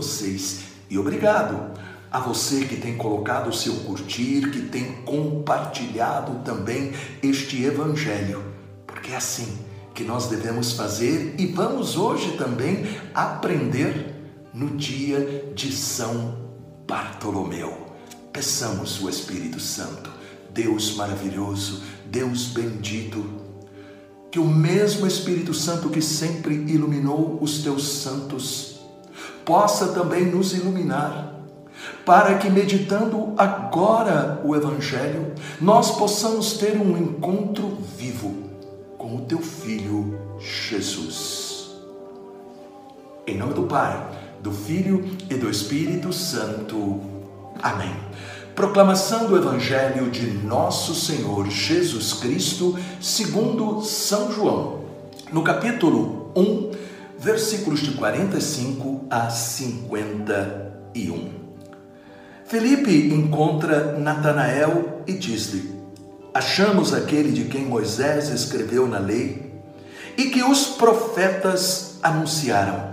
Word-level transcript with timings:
vocês. 0.00 0.60
E 0.88 0.98
obrigado 0.98 1.78
a 2.10 2.18
você 2.18 2.64
que 2.64 2.76
tem 2.76 2.96
colocado 2.96 3.50
o 3.50 3.52
seu 3.52 3.74
curtir, 3.80 4.50
que 4.50 4.62
tem 4.62 5.02
compartilhado 5.02 6.42
também 6.42 6.92
este 7.22 7.62
evangelho, 7.62 8.42
porque 8.86 9.12
é 9.12 9.16
assim 9.16 9.58
que 9.94 10.02
nós 10.02 10.26
devemos 10.26 10.72
fazer 10.72 11.34
e 11.38 11.46
vamos 11.46 11.96
hoje 11.96 12.32
também 12.38 12.86
aprender 13.14 14.14
no 14.54 14.70
dia 14.70 15.52
de 15.54 15.70
São 15.70 16.38
Bartolomeu. 16.88 17.88
Peçamos 18.32 19.02
o 19.02 19.08
Espírito 19.08 19.60
Santo, 19.60 20.10
Deus 20.54 20.96
maravilhoso, 20.96 21.82
Deus 22.06 22.46
bendito, 22.46 23.22
que 24.30 24.38
o 24.38 24.46
mesmo 24.46 25.06
Espírito 25.06 25.52
Santo 25.52 25.90
que 25.90 26.00
sempre 26.00 26.54
iluminou 26.54 27.38
os 27.42 27.62
teus 27.62 27.86
santos, 27.86 28.79
possa 29.44 29.88
também 29.88 30.26
nos 30.26 30.52
iluminar 30.52 31.30
para 32.04 32.34
que, 32.38 32.50
meditando 32.50 33.32
agora 33.36 34.40
o 34.44 34.54
Evangelho, 34.54 35.32
nós 35.60 35.92
possamos 35.92 36.54
ter 36.54 36.76
um 36.76 36.96
encontro 36.96 37.78
vivo 37.96 38.34
com 38.98 39.16
o 39.16 39.20
teu 39.22 39.38
Filho 39.38 40.18
Jesus. 40.38 41.70
Em 43.26 43.36
nome 43.36 43.54
do 43.54 43.62
Pai, 43.62 44.08
do 44.42 44.50
Filho 44.50 45.04
e 45.28 45.34
do 45.34 45.48
Espírito 45.50 46.12
Santo. 46.12 47.00
Amém. 47.62 47.94
Proclamação 48.54 49.26
do 49.26 49.36
Evangelho 49.36 50.10
de 50.10 50.26
Nosso 50.26 50.94
Senhor 50.94 51.48
Jesus 51.48 52.14
Cristo, 52.14 52.76
segundo 53.00 53.82
São 53.82 54.32
João, 54.32 54.80
no 55.32 55.42
capítulo 55.42 56.32
1, 56.36 56.70
versículos 57.20 57.80
de 57.80 57.92
45 57.92 59.04
a 59.10 59.28
51. 59.28 61.28
Felipe 62.46 63.14
encontra 63.14 63.98
Natanael 63.98 65.02
e 65.06 65.12
diz-lhe: 65.12 65.78
Achamos 66.32 66.94
aquele 66.94 67.30
de 67.30 67.44
quem 67.44 67.66
Moisés 67.66 68.30
escreveu 68.30 68.88
na 68.88 68.98
lei 68.98 69.52
e 70.16 70.30
que 70.30 70.42
os 70.42 70.66
profetas 70.66 71.98
anunciaram. 72.02 72.88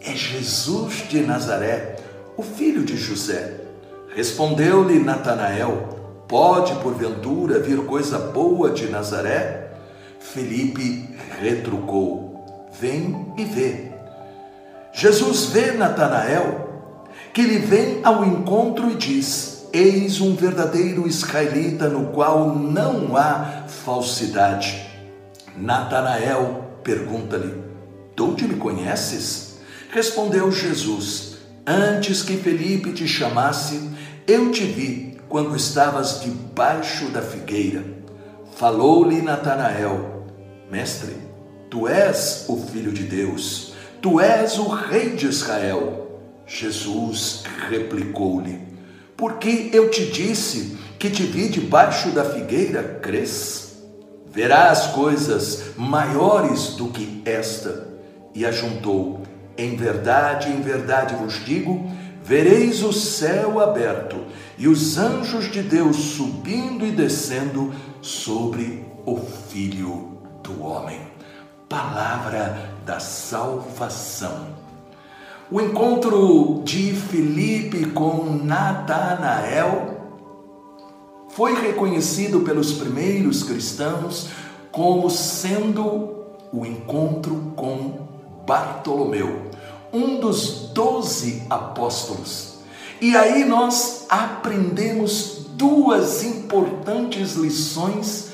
É 0.00 0.14
Jesus 0.14 1.04
de 1.08 1.20
Nazaré, 1.20 1.96
o 2.36 2.42
filho 2.42 2.84
de 2.84 2.96
José. 2.96 3.60
Respondeu-lhe 4.14 4.98
Natanael: 4.98 6.24
Pode 6.26 6.74
porventura 6.82 7.60
vir 7.60 7.84
coisa 7.84 8.18
boa 8.18 8.70
de 8.70 8.88
Nazaré? 8.88 9.70
Felipe 10.18 11.08
retrucou: 11.40 12.27
Vem 12.80 13.32
e 13.36 13.44
vê. 13.44 13.92
Jesus 14.92 15.46
vê 15.46 15.72
Natanael 15.72 16.68
que 17.32 17.42
lhe 17.42 17.58
vem 17.58 18.00
ao 18.02 18.24
encontro 18.24 18.90
e 18.90 18.94
diz: 18.94 19.68
Eis 19.72 20.20
um 20.20 20.34
verdadeiro 20.34 21.06
israelita 21.06 21.88
no 21.88 22.08
qual 22.08 22.54
não 22.54 23.16
há 23.16 23.64
falsidade. 23.68 24.86
Natanael 25.56 26.64
pergunta-lhe: 26.82 27.54
De 28.16 28.22
onde 28.22 28.46
me 28.46 28.56
conheces? 28.56 29.58
Respondeu 29.90 30.50
Jesus: 30.50 31.38
Antes 31.66 32.22
que 32.22 32.36
Felipe 32.36 32.92
te 32.92 33.06
chamasse, 33.06 33.90
eu 34.26 34.50
te 34.50 34.64
vi 34.64 35.18
quando 35.28 35.54
estavas 35.54 36.20
debaixo 36.20 37.06
da 37.10 37.22
figueira. 37.22 37.84
Falou-lhe 38.56 39.22
Natanael: 39.22 40.24
Mestre, 40.70 41.27
tu 41.70 41.86
és 41.86 42.44
o 42.48 42.56
filho 42.56 42.92
de 42.92 43.04
Deus, 43.04 43.74
tu 44.00 44.20
és 44.20 44.58
o 44.58 44.68
rei 44.68 45.10
de 45.10 45.26
Israel. 45.26 46.20
Jesus 46.46 47.44
replicou-lhe: 47.68 48.60
Porque 49.16 49.70
eu 49.72 49.90
te 49.90 50.06
disse 50.06 50.78
que 50.98 51.10
te 51.10 51.24
vi 51.24 51.48
debaixo 51.48 52.10
da 52.10 52.24
figueira, 52.24 52.98
crês? 53.02 53.78
Verás 54.30 54.88
coisas 54.88 55.76
maiores 55.76 56.74
do 56.76 56.88
que 56.88 57.22
esta. 57.24 57.88
E 58.34 58.46
ajuntou: 58.46 59.22
Em 59.56 59.76
verdade, 59.76 60.50
em 60.50 60.60
verdade 60.60 61.14
vos 61.14 61.44
digo: 61.44 61.90
vereis 62.22 62.82
o 62.82 62.92
céu 62.92 63.60
aberto 63.60 64.16
e 64.56 64.68
os 64.68 64.96
anjos 64.96 65.50
de 65.50 65.62
Deus 65.62 65.96
subindo 65.96 66.86
e 66.86 66.90
descendo 66.90 67.72
sobre 68.00 68.84
o 69.04 69.16
Filho 69.16 70.18
do 70.42 70.62
Homem. 70.62 71.17
Palavra 71.68 72.72
da 72.86 72.98
salvação. 72.98 74.46
O 75.50 75.60
encontro 75.60 76.62
de 76.64 76.94
Filipe 76.94 77.90
com 77.90 78.24
Natanael 78.42 80.00
foi 81.28 81.60
reconhecido 81.60 82.40
pelos 82.40 82.72
primeiros 82.72 83.42
cristãos 83.42 84.30
como 84.72 85.10
sendo 85.10 86.24
o 86.50 86.64
encontro 86.64 87.52
com 87.54 88.08
Bartolomeu, 88.46 89.50
um 89.92 90.20
dos 90.20 90.70
doze 90.72 91.42
apóstolos. 91.50 92.60
E 92.98 93.14
aí 93.14 93.44
nós 93.44 94.06
aprendemos 94.08 95.44
duas 95.50 96.24
importantes 96.24 97.34
lições 97.34 98.27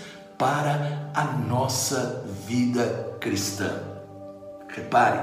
para 0.45 1.09
a 1.15 1.25
nossa 1.25 2.23
vida 2.47 3.17
cristã. 3.19 3.81
Repare, 4.69 5.21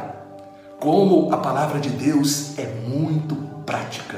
como 0.80 1.32
a 1.32 1.38
palavra 1.38 1.80
de 1.80 1.90
Deus 1.92 2.58
é 2.58 2.66
muito 2.66 3.36
prática. 3.64 4.18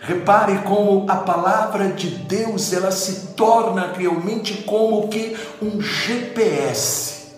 Repare 0.00 0.60
como 0.60 1.04
a 1.10 1.16
palavra 1.16 1.90
de 1.90 2.08
Deus 2.08 2.72
ela 2.72 2.90
se 2.90 3.34
torna 3.34 3.92
realmente 3.92 4.62
como 4.62 5.08
que 5.08 5.36
um 5.60 5.78
GPS, 5.78 7.34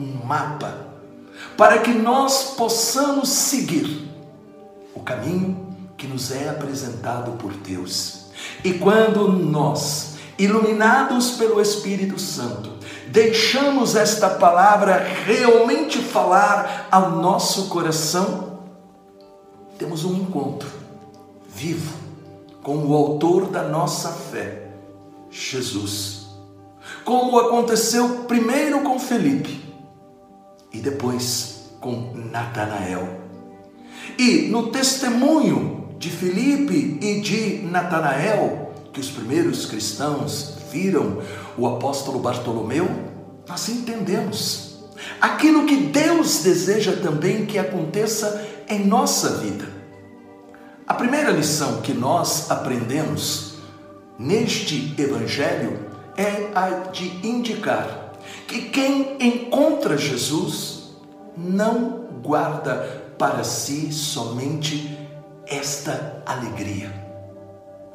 um 0.00 0.24
mapa, 0.24 0.74
para 1.54 1.80
que 1.80 1.92
nós 1.92 2.54
possamos 2.56 3.28
seguir 3.28 4.10
o 4.94 5.00
caminho 5.00 5.76
que 5.98 6.06
nos 6.06 6.32
é 6.32 6.48
apresentado 6.48 7.32
por 7.32 7.52
Deus. 7.52 8.30
E 8.64 8.72
quando 8.72 9.30
nós, 9.30 10.11
iluminados 10.42 11.32
pelo 11.32 11.60
Espírito 11.60 12.18
Santo, 12.18 12.70
deixamos 13.08 13.94
esta 13.94 14.28
palavra 14.28 14.96
realmente 15.24 15.98
falar 15.98 16.88
ao 16.90 17.12
nosso 17.12 17.68
coração, 17.68 18.58
temos 19.78 20.04
um 20.04 20.14
encontro 20.14 20.68
vivo 21.48 21.94
com 22.62 22.78
o 22.86 22.94
autor 22.94 23.48
da 23.48 23.62
nossa 23.62 24.10
fé, 24.10 24.68
Jesus. 25.30 26.26
Como 27.04 27.38
aconteceu 27.38 28.24
primeiro 28.26 28.80
com 28.80 28.98
Felipe 28.98 29.62
e 30.72 30.78
depois 30.78 31.70
com 31.80 32.12
Natanael. 32.14 33.20
E 34.18 34.48
no 34.48 34.68
testemunho 34.70 35.88
de 35.98 36.10
Felipe 36.10 36.98
e 37.00 37.20
de 37.20 37.62
Natanael, 37.62 38.61
que 38.92 39.00
os 39.00 39.10
primeiros 39.10 39.66
cristãos 39.66 40.54
viram 40.70 41.22
o 41.56 41.66
apóstolo 41.66 42.18
Bartolomeu, 42.18 42.88
nós 43.48 43.68
entendemos 43.68 44.78
aquilo 45.20 45.66
que 45.66 45.76
Deus 45.76 46.42
deseja 46.42 46.96
também 46.96 47.46
que 47.46 47.58
aconteça 47.58 48.46
em 48.68 48.86
nossa 48.86 49.36
vida. 49.38 49.66
A 50.86 50.94
primeira 50.94 51.30
lição 51.30 51.80
que 51.80 51.92
nós 51.92 52.50
aprendemos 52.50 53.54
neste 54.18 54.94
evangelho 54.98 55.86
é 56.16 56.50
a 56.54 56.90
de 56.90 57.26
indicar 57.26 58.12
que 58.46 58.62
quem 58.62 59.16
encontra 59.20 59.96
Jesus 59.96 60.90
não 61.36 62.08
guarda 62.22 63.14
para 63.18 63.42
si 63.42 63.92
somente 63.92 64.98
esta 65.46 66.22
alegria, 66.26 66.92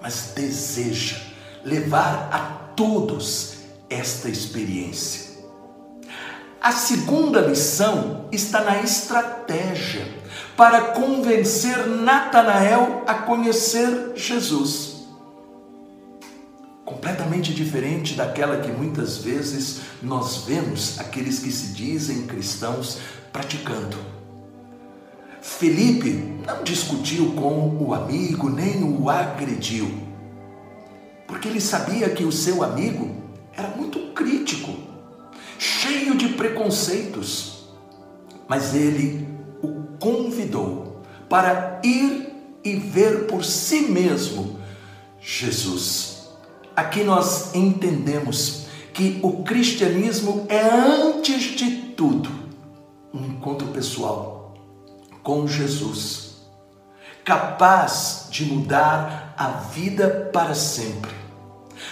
mas 0.02 0.32
deseja 0.36 1.18
levar 1.64 2.30
a 2.32 2.40
todos 2.76 3.58
esta 3.90 4.30
experiência. 4.30 5.28
A 6.62 6.72
segunda 6.72 7.40
lição 7.42 8.28
está 8.32 8.62
na 8.62 8.82
estratégia 8.82 10.06
para 10.56 10.92
convencer 10.92 11.88
Natanael 11.88 13.04
a 13.08 13.14
conhecer 13.14 14.14
Jesus. 14.16 14.98
Completamente 16.84 17.54
diferente 17.54 18.16
daquela 18.16 18.58
que 18.58 18.72
muitas 18.72 19.18
vezes 19.18 19.82
nós 20.02 20.44
vemos 20.48 21.00
aqueles 21.00 21.40
que 21.40 21.52
se 21.52 21.74
dizem 21.74 22.26
cristãos 22.26 22.98
praticando. 23.32 24.17
Felipe 25.48 26.12
não 26.46 26.64
discutiu 26.64 27.32
com 27.32 27.78
o 27.80 27.94
amigo 27.94 28.50
nem 28.50 28.84
o 28.84 29.10
agrediu 29.10 30.08
porque 31.28 31.50
ele 31.50 31.60
sabia 31.60 32.10
que 32.10 32.24
o 32.24 32.32
seu 32.32 32.64
amigo 32.64 33.16
era 33.56 33.68
muito 33.70 34.00
crítico, 34.14 34.74
cheio 35.60 36.16
de 36.16 36.30
preconceitos, 36.30 37.66
mas 38.48 38.74
ele 38.74 39.28
o 39.62 39.98
convidou 40.00 41.02
para 41.28 41.82
ir 41.84 42.34
e 42.64 42.76
ver 42.76 43.28
por 43.28 43.44
si 43.44 43.82
mesmo 43.82 44.58
Jesus. 45.20 46.30
Aqui 46.76 47.04
nós 47.04 47.54
entendemos 47.54 48.68
que 48.94 49.20
o 49.22 49.44
cristianismo 49.44 50.46
é, 50.48 50.62
antes 50.62 51.56
de 51.56 51.70
tudo, 51.96 52.30
um 53.14 53.26
encontro 53.26 53.68
pessoal 53.68 54.37
com 55.28 55.46
Jesus, 55.46 56.38
capaz 57.26 58.28
de 58.30 58.46
mudar 58.46 59.34
a 59.38 59.50
vida 59.50 60.30
para 60.32 60.56
sempre. 60.56 61.12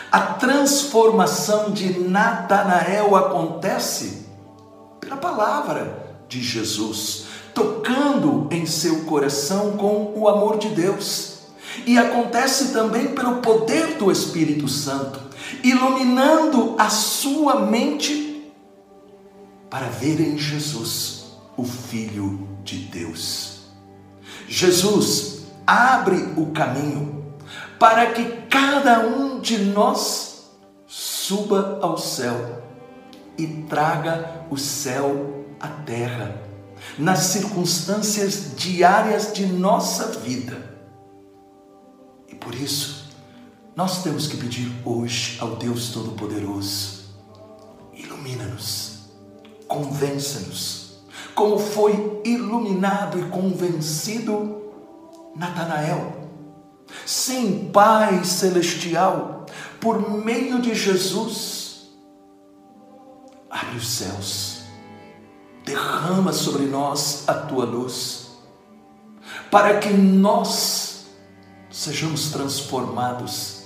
A 0.09 0.21
transformação 0.21 1.71
de 1.71 1.99
Natanael 1.99 3.13
acontece 3.13 4.25
pela 5.01 5.17
palavra 5.17 6.15
de 6.29 6.41
Jesus, 6.41 7.25
tocando 7.53 8.47
em 8.51 8.65
seu 8.65 9.03
coração 9.03 9.75
com 9.75 10.13
o 10.15 10.29
amor 10.29 10.57
de 10.57 10.69
Deus. 10.69 11.39
E 11.85 11.97
acontece 11.97 12.71
também 12.71 13.09
pelo 13.09 13.41
poder 13.41 13.97
do 13.97 14.09
Espírito 14.09 14.69
Santo, 14.69 15.19
iluminando 15.61 16.73
a 16.77 16.89
sua 16.89 17.65
mente 17.65 18.49
para 19.69 19.87
ver 19.87 20.21
em 20.21 20.37
Jesus 20.37 21.25
o 21.57 21.65
Filho 21.65 22.55
de 22.65 22.79
Deus. 22.79 23.59
Jesus 24.47 25.45
abre 25.65 26.17
o 26.35 26.47
caminho 26.47 27.33
para 27.79 28.12
que 28.12 28.25
cada 28.50 29.07
um 29.07 29.39
de 29.39 29.57
nós 29.59 30.50
suba 30.88 31.79
ao 31.81 31.97
céu 31.97 32.63
e 33.38 33.47
traga 33.69 34.45
o 34.50 34.57
céu 34.57 35.45
à 35.59 35.67
terra, 35.67 36.41
nas 36.97 37.19
circunstâncias 37.19 38.56
diárias 38.56 39.33
de 39.33 39.45
nossa 39.45 40.07
vida. 40.19 40.75
E 42.27 42.35
por 42.35 42.53
isso, 42.53 43.09
nós 43.75 44.03
temos 44.03 44.27
que 44.27 44.38
pedir 44.38 44.71
hoje 44.85 45.38
ao 45.39 45.56
Deus 45.57 45.89
Todo-Poderoso: 45.89 47.06
ilumina-nos, 47.94 49.00
convença-nos, 49.68 50.84
como 51.35 51.59
foi 51.59 52.21
iluminado 52.23 53.19
e 53.19 53.23
convencido 53.29 54.63
Natanael. 55.35 56.23
Sem 57.05 57.69
Pai 57.71 58.23
Celestial, 58.23 59.45
por 59.81 60.23
meio 60.23 60.61
de 60.61 60.73
Jesus, 60.73 61.89
abre 63.49 63.75
os 63.75 63.87
céus, 63.87 64.61
derrama 65.65 66.31
sobre 66.31 66.65
nós 66.65 67.27
a 67.27 67.33
tua 67.33 67.65
luz, 67.65 68.27
para 69.51 69.77
que 69.79 69.89
nós 69.89 71.07
sejamos 71.69 72.31
transformados 72.31 73.65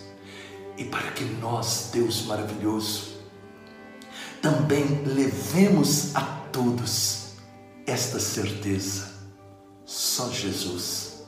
e 0.76 0.86
para 0.86 1.12
que 1.12 1.24
nós, 1.24 1.90
Deus 1.94 2.26
maravilhoso, 2.26 3.20
também 4.42 5.04
levemos 5.06 6.16
a 6.16 6.22
todos 6.52 7.29
esta 7.90 8.20
certeza. 8.20 9.10
Só 9.84 10.30
Jesus 10.32 11.24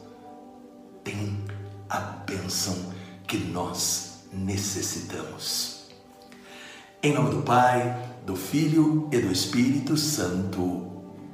tem 1.03 1.43
a 1.89 1.97
bênção 1.99 2.77
que 3.27 3.37
nós 3.37 4.25
necessitamos. 4.31 5.87
Em 7.01 7.13
nome 7.13 7.31
do 7.31 7.41
Pai, 7.41 7.97
do 8.25 8.35
Filho 8.35 9.09
e 9.11 9.17
do 9.17 9.31
Espírito 9.31 9.97
Santo. 9.97 10.87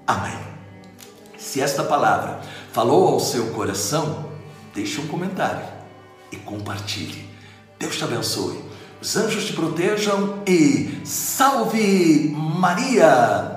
Amém. 0.07 0.39
Se 1.37 1.59
esta 1.59 1.83
palavra 1.83 2.39
falou 2.71 3.09
ao 3.09 3.19
seu 3.19 3.51
coração, 3.51 4.31
deixe 4.73 5.01
um 5.01 5.07
comentário 5.07 5.67
e 6.31 6.37
compartilhe. 6.37 7.27
Deus 7.77 7.97
te 7.97 8.03
abençoe. 8.05 8.63
Os 9.01 9.15
anjos 9.17 9.45
te 9.45 9.53
protejam 9.53 10.41
e 10.47 11.01
salve 11.05 12.33
Maria! 12.33 13.56